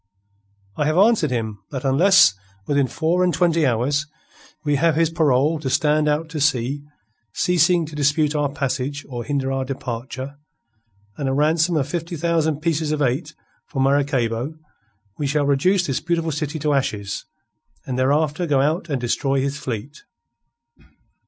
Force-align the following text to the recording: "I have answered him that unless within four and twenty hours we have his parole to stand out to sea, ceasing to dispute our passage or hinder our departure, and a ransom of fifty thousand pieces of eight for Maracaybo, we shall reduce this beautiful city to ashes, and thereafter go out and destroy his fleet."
"I 0.77 0.87
have 0.87 0.97
answered 0.97 1.29
him 1.29 1.59
that 1.69 1.85
unless 1.85 2.33
within 2.65 2.87
four 2.87 3.23
and 3.23 3.31
twenty 3.31 3.67
hours 3.67 4.07
we 4.65 4.77
have 4.77 4.95
his 4.95 5.11
parole 5.11 5.59
to 5.59 5.69
stand 5.69 6.07
out 6.07 6.27
to 6.29 6.41
sea, 6.41 6.81
ceasing 7.33 7.85
to 7.85 7.95
dispute 7.95 8.33
our 8.33 8.51
passage 8.51 9.05
or 9.07 9.23
hinder 9.23 9.51
our 9.51 9.63
departure, 9.63 10.37
and 11.17 11.29
a 11.29 11.33
ransom 11.33 11.77
of 11.77 11.87
fifty 11.87 12.15
thousand 12.15 12.61
pieces 12.61 12.91
of 12.91 12.99
eight 12.99 13.35
for 13.67 13.79
Maracaybo, 13.79 14.55
we 15.19 15.27
shall 15.27 15.45
reduce 15.45 15.85
this 15.85 15.99
beautiful 15.99 16.31
city 16.31 16.57
to 16.57 16.73
ashes, 16.73 17.25
and 17.85 17.95
thereafter 17.99 18.47
go 18.47 18.59
out 18.59 18.89
and 18.89 18.99
destroy 18.99 19.39
his 19.39 19.59
fleet." 19.59 20.03